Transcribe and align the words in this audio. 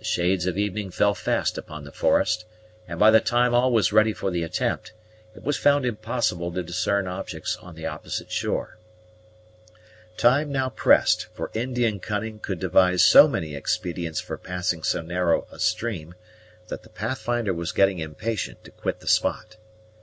The 0.00 0.04
shades 0.04 0.44
of 0.44 0.58
evening 0.58 0.90
fell 0.90 1.14
fast 1.14 1.56
upon 1.56 1.84
the 1.84 1.90
forest; 1.90 2.44
and 2.86 2.98
by 3.00 3.10
the 3.10 3.22
time 3.22 3.54
all 3.54 3.72
was 3.72 3.90
ready 3.90 4.12
for 4.12 4.30
the 4.30 4.42
attempt, 4.42 4.92
it 5.34 5.42
was 5.44 5.56
found 5.56 5.86
impossible 5.86 6.52
to 6.52 6.62
discern 6.62 7.08
objects 7.08 7.56
on 7.56 7.74
the 7.74 7.86
opposite 7.86 8.30
shore. 8.30 8.76
Time 10.18 10.52
now 10.52 10.68
pressed; 10.68 11.28
for 11.32 11.50
Indian 11.54 12.00
cunning 12.00 12.38
could 12.38 12.58
devise 12.60 13.02
so 13.02 13.26
many 13.28 13.54
expedients 13.54 14.20
for 14.20 14.36
passing 14.36 14.82
so 14.82 15.00
narrow 15.00 15.46
a 15.50 15.58
stream, 15.58 16.14
that 16.68 16.82
the 16.82 16.90
Pathfinder 16.90 17.54
was 17.54 17.72
getting 17.72 17.98
impatient 17.98 18.62
to 18.64 18.70
quit 18.70 19.00
the 19.00 19.08
spot. 19.08 19.56